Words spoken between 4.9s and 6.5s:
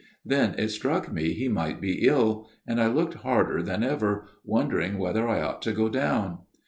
whether I ought to go down.